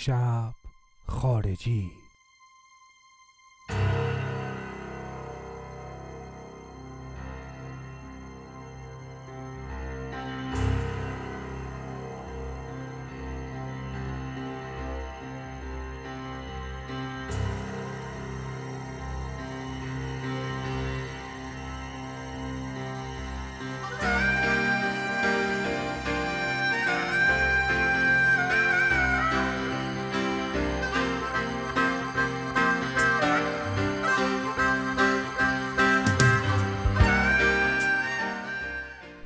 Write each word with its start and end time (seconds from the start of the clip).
شب 0.00 0.54
خارجی. 1.06 1.99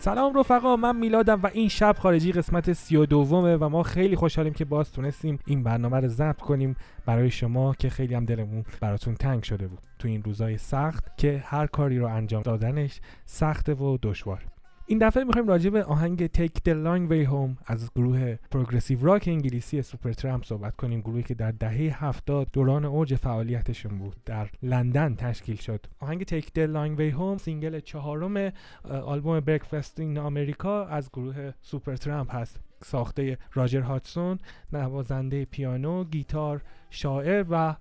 سلام 0.05 0.39
رفقا 0.39 0.77
من 0.77 0.97
میلادم 0.97 1.41
و 1.43 1.51
این 1.53 1.69
شب 1.69 1.97
خارجی 1.99 2.33
قسمت 2.33 2.73
سی 2.73 2.97
و 2.97 3.07
دومه 3.07 3.57
و 3.57 3.69
ما 3.69 3.83
خیلی 3.83 4.17
خوشحالیم 4.17 4.53
که 4.53 4.65
باز 4.65 4.93
تونستیم 4.93 5.39
این 5.47 5.63
برنامه 5.63 6.01
رو 6.01 6.09
ضبط 6.09 6.41
کنیم. 6.41 6.77
برای 7.07 7.31
شما 7.31 7.75
که 7.75 7.91
خیلی 7.91 8.15
هم 8.15 8.25
دلمون 8.25 8.65
براتون 8.81 9.15
تنگ 9.15 9.43
شده 9.43 9.69
بود. 9.69 9.79
تو 9.99 10.09
این 10.09 10.23
روزای 10.23 10.59
سخت 10.59 11.19
که 11.19 11.43
هر 11.47 11.67
کاری 11.67 11.99
رو 11.99 12.07
انجام 12.07 12.43
دادنش 12.43 13.01
سخته 13.27 13.75
و 13.75 13.99
دشوار. 14.03 14.54
این 14.87 14.99
دفعه 14.99 15.25
می‌خوایم 15.25 15.49
راجع 15.49 15.71
به 15.71 15.85
آهنگ 15.85 16.27
Take 16.27 16.59
the 16.69 16.73
Long 16.73 17.11
Way 17.11 17.31
Home 17.31 17.63
از 17.67 17.91
گروه 17.97 18.37
progressive 18.51 18.99
rock 19.03 19.25
انگلیسی 19.29 19.83
سوپر 19.83 20.13
ترامپ 20.13 20.45
صحبت 20.45 20.77
کنیم. 20.77 21.01
گروهی 21.01 21.23
که 21.23 21.35
در 21.35 21.51
دهه 21.51 22.05
70 22.05 22.49
دوران 22.53 22.85
اوج 22.85 23.15
فعالیتشون 23.15 23.99
بود 23.99 24.17
در 24.25 24.51
لندن 24.63 25.15
تشکیل 25.15 25.57
شد. 25.57 25.87
آهنگ 26.01 26.25
Take 26.25 26.45
the 26.45 26.67
Long 26.67 26.99
Way 26.99 27.19
Home 27.19 27.43
single 27.43 27.81
چهارم 27.81 28.53
آلبوم 28.85 29.41
Breakfast 29.41 30.01
in 30.01 30.19
America 30.19 30.87
از 30.87 31.11
گروه 31.11 31.53
سوپر 31.63 31.97
ترامپ 31.97 32.35
هست. 32.35 32.61
ساخته 32.83 33.39
راجر 33.53 33.81
هاجسون 33.81 34.39
نوازنده 34.73 35.45
پیانو 35.45 36.05
گیتار 36.05 36.63
شاعر 36.91 37.45
و 37.51 37.75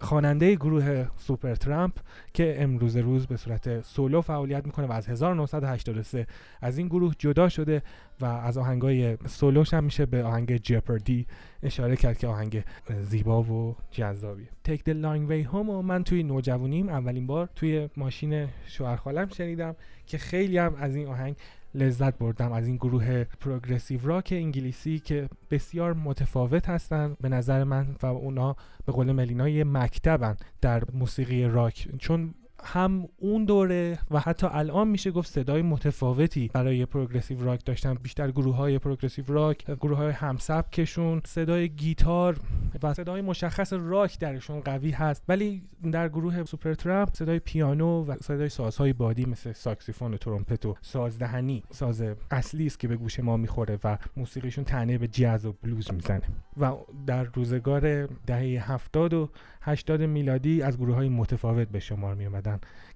خواننده 0.00 0.54
گروه 0.54 1.06
سوپر 1.16 1.54
ترامپ 1.54 1.92
که 2.34 2.56
امروز 2.58 2.96
روز 2.96 3.26
به 3.26 3.36
صورت 3.36 3.80
سولو 3.80 4.20
فعالیت 4.20 4.66
می‌کنه 4.66 4.86
و 4.86 4.92
از 4.92 5.08
1983 5.08 6.26
از 6.60 6.78
این 6.78 6.88
گروه 6.88 7.14
جدا 7.18 7.48
شده 7.48 7.82
و 8.20 8.24
از 8.24 8.58
آهنگای 8.58 9.16
سولوش 9.26 9.74
هم 9.74 9.84
میشه 9.84 10.06
به 10.06 10.24
آهنگ 10.24 10.56
Jeopardy 10.56 11.26
اشاره 11.62 11.96
کرد 11.96 12.18
که 12.18 12.26
آهنگ 12.26 12.64
زیبا 13.00 13.42
و 13.42 13.76
جذابیه. 13.90 14.48
Take 14.68 14.80
the 14.80 14.92
Long 14.92 15.30
Way 15.30 15.52
Home 15.52 15.84
من 15.84 16.04
توی 16.04 16.22
نوجوانیم 16.22 16.88
اولین 16.88 17.26
بار 17.26 17.48
توی 17.54 17.88
ماشین 17.96 18.48
شوهر 18.66 18.96
خالم 18.96 19.28
شنیدم 19.28 19.76
که 20.06 20.18
خیلی 20.18 20.58
هم 20.58 20.74
از 20.74 20.96
این 20.96 21.08
آهنگ 21.08 21.36
لذت 21.74 22.18
بردم 22.18 22.52
از 22.52 22.66
این 22.66 22.76
گروه 22.76 23.24
پروگرسیو 23.24 24.00
راک 24.02 24.28
انگلیسی 24.32 24.98
که 24.98 25.28
بسیار 25.50 25.92
متفاوت 25.92 26.68
هستند 26.68 27.16
به 27.20 27.28
نظر 27.28 27.64
من 27.64 27.96
و 28.02 28.06
اونا 28.06 28.56
به 28.86 28.92
قول 28.92 29.12
ملینا 29.12 29.48
یه 29.48 29.64
مکتبن 29.64 30.36
در 30.60 30.82
موسیقی 30.92 31.44
راک. 31.44 31.88
چون 31.98 32.34
هم 32.66 33.08
اون 33.18 33.44
دوره 33.44 33.98
و 34.10 34.20
حتی 34.20 34.46
الان 34.50 34.88
میشه 34.88 35.10
گفت 35.10 35.28
صدای 35.28 35.62
متفاوتی 35.62 36.50
برای 36.52 36.86
پروگرسیو 36.86 37.44
راک 37.44 37.64
داشتن. 37.64 37.94
بیشتر 37.94 38.30
گروه 38.30 38.56
های 38.56 38.78
پروگرسیو 38.78 39.24
راک 39.28 39.64
گروه 39.64 39.96
های 39.96 40.10
همسبکشون 40.10 41.22
صدای 41.24 41.68
گیتار 41.68 42.36
و 42.82 42.94
صدای 42.94 43.20
مشخص 43.20 43.72
راک 43.72 44.18
درشون 44.18 44.60
قوی 44.60 44.90
هست. 44.90 45.22
ولی 45.28 45.62
در 45.92 46.08
گروه 46.08 46.44
سوپر 46.44 46.74
ترامپ 46.74 47.14
صدای 47.14 47.38
پیانو 47.38 48.04
و 48.04 48.16
صدای 48.22 48.48
سازهای 48.48 48.92
بادی 48.92 49.24
مثل 49.24 49.52
ساکسیفون 49.52 50.14
و 50.14 50.16
ترومپت 50.16 50.66
و 50.66 50.76
سازدهنی 50.80 51.62
ساز 51.70 52.02
اصلی 52.30 52.66
است 52.66 52.80
که 52.80 52.88
به 52.88 52.96
گوش 52.96 53.20
ما 53.20 53.36
می‌خوره 53.36 53.78
و 53.84 53.98
موسیقیشون 54.16 54.64
تنه 54.64 54.98
به 54.98 55.08
جاز 55.08 55.46
و 55.46 55.52
بلوز 55.62 55.92
می‌زنه. 55.92 56.22
و 56.60 56.72
در 57.06 57.24
روزگار 57.24 58.06
دهه 58.06 58.72
70 58.72 59.14
و 59.14 59.28
80 59.60 60.02
میلادی 60.02 60.62
از 60.62 60.78
گروه 60.78 60.94
های 60.94 61.08
متفاوت 61.08 61.68
به 61.68 61.80
شمار 61.80 62.14
میان 62.14 62.28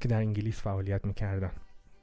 که 0.01 0.09
در 0.09 0.17
انگلیس 0.17 0.61
فعالیت 0.61 1.05
می‌کردن. 1.05 1.51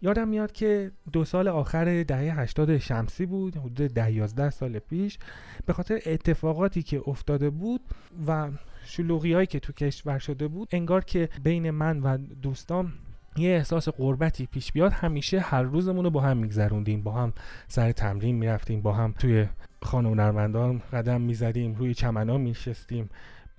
یادم 0.01 0.27
میاد 0.27 0.51
که 0.51 0.91
دو 1.11 1.25
سال 1.25 1.47
آخر 1.47 2.03
دهه 2.03 2.39
80 2.39 2.77
شمسی 2.77 3.25
بود 3.25 3.57
حدود 3.57 3.93
ده 3.93 4.11
11 4.11 4.49
سال 4.49 4.79
پیش. 4.79 5.19
به 5.65 5.73
خاطر 5.73 5.99
اتفاقاتی 6.05 6.83
که 6.83 7.01
افتاده 7.07 7.49
بود 7.49 7.81
و 8.27 8.49
شلوغی 8.85 9.33
هایی 9.33 9.47
که 9.47 9.59
تو 9.59 9.73
کشور 9.73 10.19
شده 10.19 10.47
بود 10.47 10.69
انگار 10.71 11.03
که 11.03 11.29
بین 11.43 11.69
من 11.69 11.99
و 11.99 12.17
دوستام 12.17 12.93
یه 13.37 13.49
احساس 13.49 13.89
قربتی 13.89 14.45
پیش 14.45 14.71
بیاد. 14.71 14.91
همیشه 14.91 15.39
هر 15.39 15.61
روزمون 15.61 16.03
رو 16.03 16.09
با 16.09 16.21
هم 16.21 16.37
میگذروندیم 16.37 17.01
با 17.01 17.11
هم 17.11 17.33
سر 17.67 17.91
تمرین 17.91 18.35
می‌رفتیم 18.35 18.81
با 18.81 18.93
هم 18.93 19.13
توی 19.19 19.47
خانه 19.81 20.79
قدم 20.93 21.21
می‌زدیم 21.21 21.75
روی 21.75 21.93
چمنا 21.93 22.37
میشستیم 22.37 23.09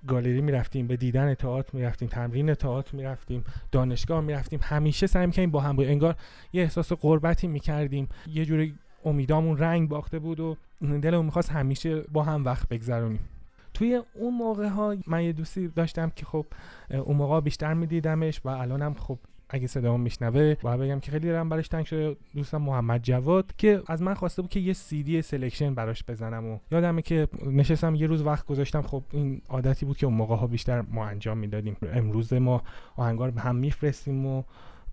گالری 0.07 0.41
می‌رفتیم 0.41 0.87
به 0.87 0.97
دیدن 0.97 1.33
تئاتر 1.33 1.69
می‌رفتیم 1.73 2.07
تمرین 2.07 2.53
تئاتر 2.53 2.97
می‌رفتیم 2.97 3.43
دانشگاه 3.71 4.21
می‌رفتیم 4.21 4.59
همیشه 4.63 5.07
سعی 5.07 5.25
می‌کنیم 5.25 5.51
با 5.51 5.59
هم 5.61 5.75
بود 5.75 5.85
انگار 5.85 6.15
یه 6.53 6.61
احساس 6.61 6.93
قربتی 6.93 7.47
می‌کردیم. 7.47 8.09
یه 8.27 8.45
جوری 8.45 8.75
امیدامون 9.05 9.57
رنگ 9.57 9.89
باخته 9.89 10.19
بود 10.19 10.39
و 10.39 10.57
دلمون 10.81 11.25
می‌خواست 11.25 11.51
همیشه 11.51 12.01
با 12.01 12.23
هم 12.23 12.45
وقت 12.45 12.69
بگذرونیم. 12.69 13.19
توی 13.73 14.01
اون 14.13 14.33
موقع 14.33 14.67
ها 14.67 14.95
من 15.07 15.23
یه 15.23 15.33
دوستی 15.33 15.67
داشتم 15.67 16.11
که 16.15 16.25
خب 16.25 16.45
اون 16.89 17.17
موقع 17.17 17.41
بیشتر 17.41 17.73
میدیدمش 17.73 18.41
و 18.45 18.49
الانم 18.49 18.93
خب 18.93 19.19
اگه 19.49 19.67
صدامو 19.67 19.97
میشنوه 19.97 20.55
و 20.63 20.77
بگم 20.77 20.99
که 20.99 21.11
خیلی 21.11 21.27
دلم 21.27 21.49
براش 21.49 21.67
تنگ 21.67 21.85
شده. 21.85 22.15
دوستم 22.35 22.57
محمد 22.57 23.01
جواد 23.01 23.53
که 23.57 23.81
از 23.87 24.01
من 24.01 24.13
خواسته 24.13 24.41
بود 24.41 24.51
که 24.51 24.59
یه 24.59 24.73
سی 24.73 25.03
دی 25.03 25.21
selection 25.21 25.73
براش 25.73 26.03
بزنم 26.07 26.45
و 26.45 26.59
یادمه 26.71 27.01
که 27.01 27.27
نشستم 27.45 27.95
یه 27.95 28.07
روز 28.07 28.21
وقت 28.21 28.45
گذاشتم. 28.45 28.81
خب 28.81 29.03
این 29.11 29.41
عادتی 29.49 29.85
بود 29.85 29.97
که 29.97 30.05
اون 30.05 30.15
موقع 30.15 30.35
ها 30.35 30.47
بیشتر 30.47 30.81
ما 30.81 31.07
انجام 31.07 31.37
می‌دادیم. 31.37 31.77
امروز 31.93 32.33
ما 32.33 32.63
آهنگ 32.95 33.18
برا 33.18 33.29
هم 33.29 33.55
میفرستیم 33.55 34.25
و 34.25 34.43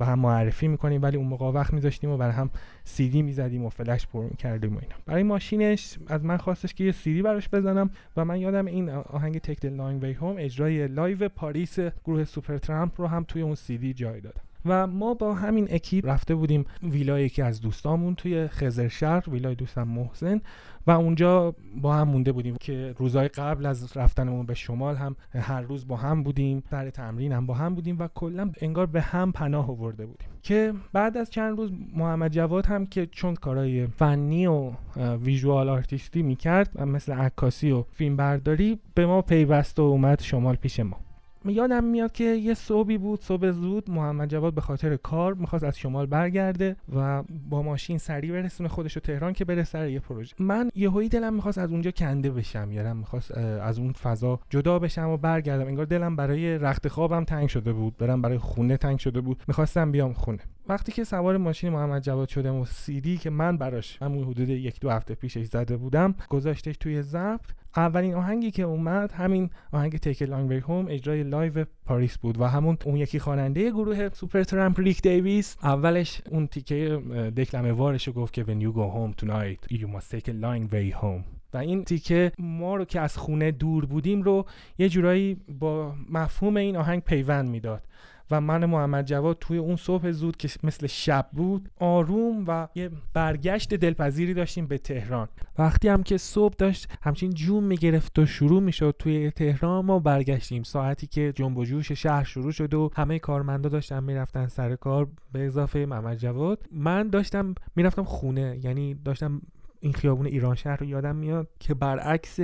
و 0.00 0.04
هم 0.04 0.18
معرفی 0.18 0.68
می‌کنیم 0.68 1.02
ولی 1.02 1.16
اون 1.16 1.26
موقع 1.26 1.46
وقت 1.46 1.72
میذاشتیم 1.72 2.10
و 2.10 2.16
برای 2.16 2.32
هم 2.32 2.50
سی 2.84 3.08
دی 3.08 3.22
می‌زدیم 3.22 3.64
و 3.64 3.68
فلش 3.68 4.06
پر 4.06 4.24
می‌کردیم 4.24 4.76
و 4.76 4.78
اینا. 4.82 4.94
برای 5.06 5.22
ماشینش 5.22 5.98
از 6.06 6.24
من 6.24 6.36
خواستش 6.36 6.74
که 6.74 6.84
یه 6.84 6.92
سی 6.92 7.14
دی 7.14 7.22
براش 7.22 7.48
بزنم 7.48 7.90
و 8.16 8.24
من 8.24 8.40
یادمه 8.40 8.66
این 8.66 8.90
آهنگ 8.90 9.38
Take 9.38 9.60
the 9.60 9.74
Long 9.74 9.98
Way 9.98 10.12
Home 10.12 10.34
اجرای 10.38 10.88
live 10.88 11.28
پاریس 11.28 11.78
گروه 11.78 12.24
Supertramp 12.24 13.00
رو 13.00 13.06
هم 13.06 13.24
توی 13.24 13.42
اون 13.42 13.54
سی 13.54 13.78
دی 13.78 13.94
جای 13.94 14.20
دادم. 14.20 14.40
و 14.66 14.86
ما 14.86 15.14
با 15.14 15.34
همین 15.34 15.68
اکیپ 15.70 16.08
رفته 16.08 16.34
بودیم 16.34 16.64
ویلای 16.82 17.24
یکی 17.24 17.42
از 17.42 17.60
دوستامون 17.60 18.14
توی 18.14 18.48
خزرشهر 18.48 19.30
ویلای 19.30 19.54
دوستم 19.54 19.88
محسن 19.88 20.40
و 20.86 20.90
اونجا 20.90 21.54
با 21.82 21.94
هم 21.94 22.08
مونده 22.08 22.32
بودیم 22.32 22.56
که 22.60 22.94
روزهای 22.98 23.28
قبل 23.28 23.66
از 23.66 23.96
رفتنمون 23.96 24.46
به 24.46 24.54
شمال 24.54 24.96
هم 24.96 25.16
هر 25.34 25.62
روز 25.62 25.88
با 25.88 25.96
هم 25.96 26.22
بودیم 26.22 26.62
سر 26.70 26.90
تمرین 26.90 27.32
هم 27.32 27.46
با 27.46 27.54
هم 27.54 27.74
بودیم 27.74 27.96
و 27.98 28.08
کلا 28.14 28.50
انگار 28.60 28.86
به 28.86 29.00
هم 29.00 29.32
پناه 29.32 29.70
آورده 29.70 30.06
بودیم. 30.06 30.28
که 30.42 30.72
بعد 30.92 31.16
از 31.16 31.30
چند 31.30 31.58
روز 31.58 31.70
محمد 31.96 32.32
جواد 32.32 32.66
هم 32.66 32.86
که 32.86 33.06
چون 33.06 33.34
کارهای 33.34 33.86
فنی 33.86 34.46
و 34.46 34.72
visual 34.96 35.68
artist 35.68 36.15
ی 36.15 36.22
می‌کرد 36.22 36.80
مثل 36.80 37.12
عکاسی 37.12 37.70
و 37.70 37.82
فیلم 37.82 38.16
برداری 38.16 38.78
به 38.94 39.06
ما 39.06 39.22
پیوست 39.22 39.78
و 39.78 39.82
اومد 39.82 40.20
شمال 40.20 40.56
پیش 40.56 40.80
ما. 40.80 41.05
یادم 41.52 41.84
میاد 41.84 42.12
که 42.12 42.24
یه 42.24 42.54
صبحی 42.54 42.98
بود 42.98 43.20
صبح 43.20 43.50
زود 43.50 43.90
محمد 43.90 44.28
جواد 44.28 44.54
به 44.54 44.60
خاطر 44.60 44.96
کار 44.96 45.34
می‌خواست 45.34 45.64
از 45.64 45.78
شمال 45.78 46.06
برگرده 46.06 46.76
و 46.96 47.22
با 47.50 47.62
ماشین 47.62 47.98
سریع 47.98 48.32
برسونه 48.32 48.68
خودش 48.68 48.92
رو 48.92 49.00
تهران 49.00 49.32
که 49.32 49.44
بره 49.44 49.64
سر 49.64 49.88
یه 49.88 50.00
پروژه. 50.00 50.34
من 50.38 50.70
یهویی 50.74 51.08
دلم 51.08 51.34
می‌خواست 51.34 51.58
از 51.58 51.70
اونجا 51.72 51.90
کنده 51.90 52.30
بشم 52.30 52.72
یادم 52.72 52.96
می‌خواست 52.96 53.38
از 53.38 53.78
اون 53.78 53.92
فضا 53.92 54.40
جدا 54.50 54.78
بشم 54.78 55.08
و 55.08 55.16
برگردم. 55.16 55.66
انگار 55.66 55.86
دلم 55.86 56.16
برای 56.16 56.58
رخت 56.58 56.88
خوابم 56.88 57.24
تنگ 57.24 57.48
شده 57.48 57.72
بود 57.72 57.96
برم 57.96 58.22
برای 58.22 58.38
خونه 58.38 58.76
تنگ 58.76 58.98
شده 58.98 59.20
بود. 59.20 59.42
می‌خواستم 59.48 59.92
بیام 59.92 60.12
خونه. 60.12 60.40
وقتی 60.68 60.92
که 60.92 61.04
سوار 61.04 61.36
ماشین 61.36 61.72
محمد 61.72 62.02
جواد 62.02 62.28
شدم 62.28 62.54
و 62.54 62.64
سیدی 62.64 63.16
که 63.16 63.30
من 63.30 63.56
براش 63.56 64.02
همون 64.02 64.24
حدود 64.24 64.48
یک 64.48 64.80
دو 64.80 64.90
هفته 64.90 65.14
پیشش 65.14 65.44
زده 65.44 65.76
بودم 65.76 66.14
گذاشتش 66.28 66.76
توی 66.76 67.02
ضبط. 67.02 67.40
اولین 67.76 68.14
آهنگی 68.14 68.50
که 68.50 68.62
اومد 68.62 69.12
همین 69.12 69.50
آهنگ 69.72 69.96
Take 69.96 70.22
the 70.22 70.34
Long 70.34 70.50
Way 70.50 70.58
Home 70.58 70.86
اجرای 70.88 71.22
live 71.22 71.64
پاریس 71.86 72.18
بود 72.18 72.40
و 72.40 72.44
همون 72.44 72.78
اون 72.84 72.96
یکی 72.96 73.18
خواننده 73.18 73.70
گروه 73.70 74.08
Supertramp 74.08 74.80
ریک 74.80 75.02
دیویس. 75.02 75.56
اولش 75.62 76.22
اون 76.30 76.46
تیکه 76.46 77.02
دکلمه 77.36 77.72
وارش 77.72 78.08
گفت 78.08 78.32
که 78.32 78.44
when 78.44 78.62
you 78.62 78.76
go 78.76 78.90
home 78.96 79.24
tonight 79.24 79.76
you 79.76 79.86
must 79.86 80.16
take 80.16 80.28
the 80.28 80.32
long 80.32 80.72
way 80.72 81.02
home. 81.02 81.24
و 81.54 81.58
این 81.58 81.84
تیکه 81.84 82.32
ما 82.38 82.76
رو 82.76 82.84
که 82.84 83.00
از 83.00 83.16
خونه 83.16 83.50
دور 83.50 83.86
بودیم 83.86 84.22
رو 84.22 84.46
یه 84.78 84.88
جورایی 84.88 85.36
با 85.58 85.94
مفهوم 86.10 86.56
این 86.56 86.76
آهنگ 86.76 87.02
پیوند 87.02 87.48
می‌داد. 87.48 87.82
و 88.30 88.40
من 88.40 88.64
محمد 88.64 89.06
جواد 89.06 89.36
توی 89.40 89.58
اون 89.58 89.76
صبح 89.76 90.10
زود 90.10 90.36
که 90.36 90.48
مثل 90.62 90.86
شب 90.86 91.28
بود 91.32 91.70
آروم 91.80 92.44
و 92.48 92.68
یه 92.74 92.90
برگشت 93.14 93.74
دلپذیری 93.74 94.34
داشتیم 94.34 94.66
به 94.66 94.78
تهران. 94.78 95.28
وقتی 95.58 95.88
هم 95.88 96.02
که 96.02 96.16
صبح 96.16 96.54
داشت 96.58 96.88
همچین 97.02 97.30
جون 97.30 97.64
می‌گرفت 97.64 98.18
و 98.18 98.26
شروع 98.26 98.62
می‌شد 98.62 98.96
توی 98.98 99.30
تهران 99.30 99.84
ما 99.84 99.98
برگشتیم. 99.98 100.62
ساعتی 100.62 101.06
که 101.06 101.32
جنب 101.36 101.58
و 101.58 101.64
جوش 101.64 101.92
شهر 101.92 102.24
شروع 102.24 102.52
شد 102.52 102.74
و 102.74 102.90
همه 102.96 103.18
کارمندا 103.18 103.68
داشتن 103.68 104.04
می‌رفتن 104.04 104.48
سر 104.48 104.76
کار. 104.76 105.08
به 105.32 105.46
اضافه 105.46 105.86
محمد 105.86 106.16
جواد 106.16 106.66
من 106.72 107.08
داشتم 107.08 107.54
می‌رفتم 107.76 108.04
خونه 108.04 108.60
یعنی 108.64 108.94
داشتم 108.94 109.42
این 109.80 109.92
خیابون 109.92 110.26
ایران 110.26 110.54
شهر 110.54 110.76
رو 110.76 110.86
یادم 110.86 111.16
میاد 111.16 111.48
که 111.60 111.74
برعکس 111.74 112.38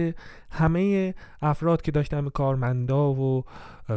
همه 0.50 1.14
افراد 1.42 1.82
که 1.82 1.92
داشتن 1.92 2.28
کارمندا 2.28 3.12
و 3.12 3.44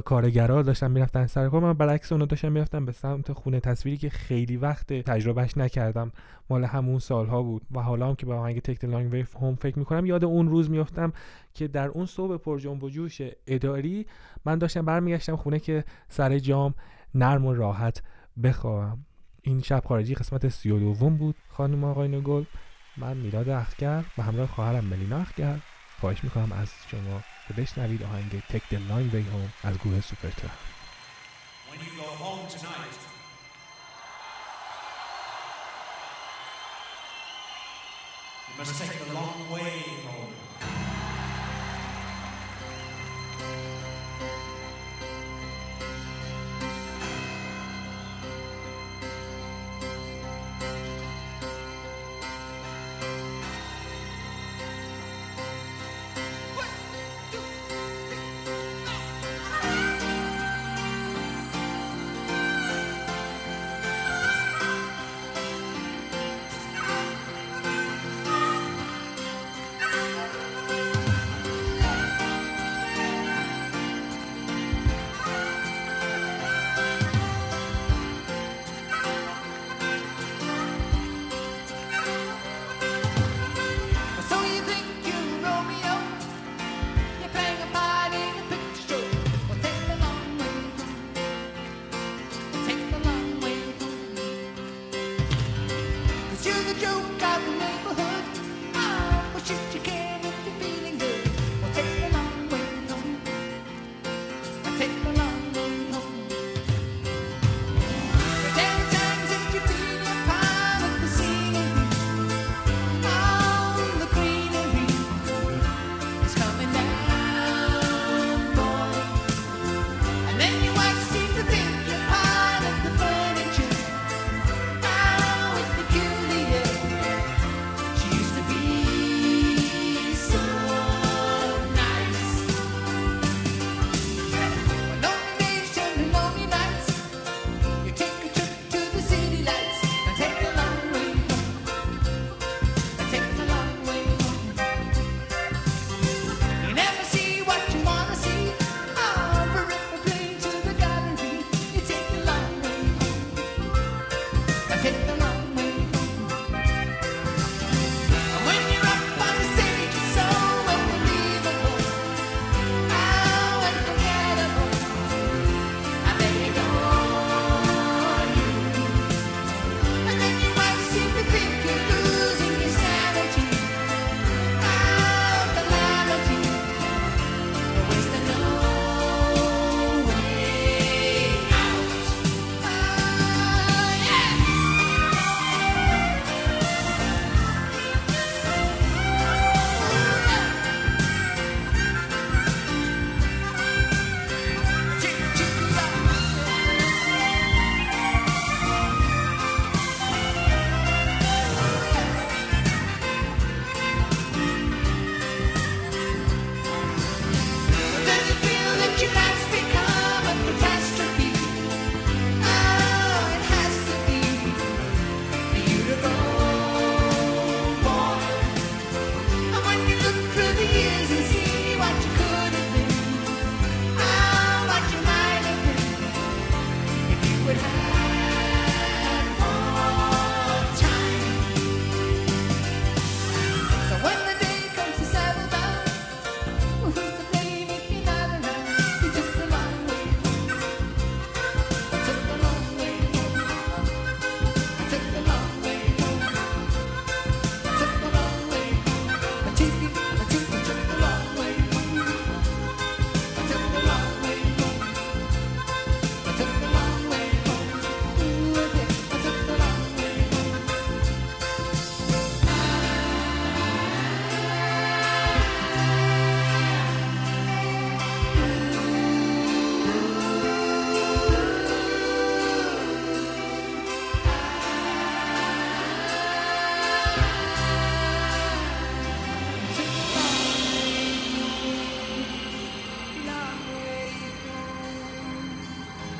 کارگرا 0.05 0.61
داشتن 0.61 0.91
می‌رفتن 0.91 1.27
سر 1.27 1.49
کار 1.49 1.61
من 1.61 1.73
برعکس 1.73 2.11
اونو 2.11 2.25
داشتم 2.25 2.51
می‌رفتم 2.51 2.85
به 2.85 2.91
سمت 2.91 3.33
خونه. 3.33 3.59
تصویری 3.59 3.97
که 3.97 4.09
خیلی 4.09 4.57
وقت 4.57 4.93
تجربهش 4.93 5.57
نکردم 5.57 6.11
مال 6.49 6.63
همون 6.63 6.99
سالها 6.99 7.43
بود 7.43 7.61
و 7.71 7.79
حالا 7.81 8.07
هم 8.07 8.15
که 8.15 8.25
با 8.25 8.35
آهنگ 8.35 8.59
Take 8.59 8.85
the 8.85 8.97
Long 8.97 9.13
Way 9.13 9.37
Home 9.37 9.55
فکر 9.55 9.79
می‌کنم 9.79 10.05
یاد 10.05 10.25
اون 10.25 10.49
روز 10.49 10.69
میافتم 10.69 11.13
که 11.53 11.67
در 11.67 11.87
اون 11.87 12.05
صبح 12.05 12.37
پر 12.37 12.59
جنب 12.59 12.83
و 12.83 12.89
جوش 12.89 13.21
اداری 13.47 14.05
من 14.45 14.57
داشتم 14.57 14.85
برمیگشتم 14.85 15.35
خونه 15.35 15.59
که 15.59 15.83
سر 16.09 16.39
جام 16.39 16.73
نرم 17.15 17.45
و 17.45 17.53
راحت 17.53 18.03
بخوابم. 18.43 19.05
این 19.41 19.61
شب 19.61 19.83
خارجی 19.85 20.15
قسمت 20.15 20.49
سی 20.49 20.71
و 20.71 20.79
دوم 20.79 21.17
بود. 21.17 21.35
خانم 21.49 21.83
آقای 21.83 22.21
گل 22.21 22.43
من 22.97 23.17
میلاد 23.17 23.49
اخگر 23.49 24.03
و 24.17 24.23
همراه 24.23 24.47
خواهرم 24.47 24.85
ملینا 24.85 25.17
اخگر 25.17 25.59
خواهش 25.99 26.23
می‌کنم 26.23 26.51
از 26.51 26.71
شما 26.91 27.23
که 27.47 27.53
بشنوید 27.53 28.03
آهنگ 28.03 28.39
Take 28.49 28.69
the 28.69 28.73
Long 28.73 29.09
Way 29.09 29.21
Home 29.21 29.53
از 29.63 29.77
گروه 29.77 30.01
You 38.47 38.61
must 38.61 38.79
take 38.81 38.95
the 39.03 39.13
long 39.13 39.37
way 39.53 39.64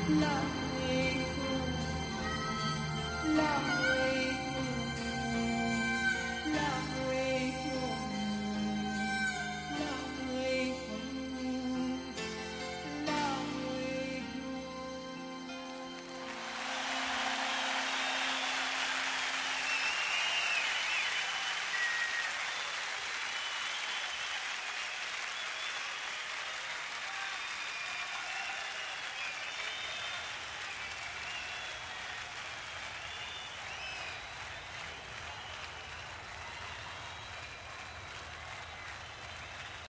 là 0.08 0.42
người 0.78 1.14
cùng 1.36 1.72
là 3.36 3.60
người 3.68 4.05